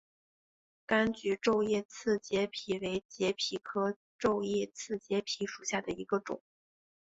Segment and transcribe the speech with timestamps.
[0.87, 6.41] 柑桔皱叶刺节蜱为节蜱科皱叶刺节蜱属下的一个种。